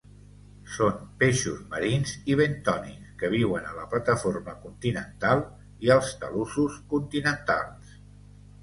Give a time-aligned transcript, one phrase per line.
[0.75, 5.45] Són peixos marins i bentònics que viuen a la plataforma continental
[5.89, 7.97] i els talussos continentals.